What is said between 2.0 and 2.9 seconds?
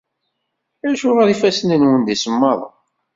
d isemmaḍen?